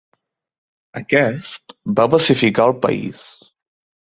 Aquest 1.01 1.75
va 2.01 2.07
pacificar 2.15 2.67
el 2.71 2.75
país. 2.89 3.23